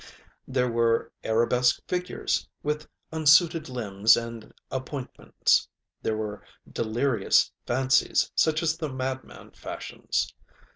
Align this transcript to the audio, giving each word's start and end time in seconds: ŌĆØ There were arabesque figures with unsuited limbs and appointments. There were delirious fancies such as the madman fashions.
ŌĆØ 0.01 0.17
There 0.47 0.67
were 0.71 1.11
arabesque 1.23 1.79
figures 1.87 2.49
with 2.63 2.87
unsuited 3.11 3.69
limbs 3.69 4.17
and 4.17 4.51
appointments. 4.71 5.67
There 6.01 6.17
were 6.17 6.43
delirious 6.67 7.51
fancies 7.67 8.31
such 8.33 8.63
as 8.63 8.79
the 8.79 8.89
madman 8.89 9.51
fashions. 9.51 10.33